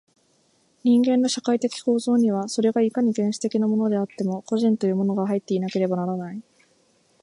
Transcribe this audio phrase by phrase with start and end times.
[0.83, 6.41] 人間の社会的構造には、それがいかに原始的なものであっても、個人というものが入っていなければならない。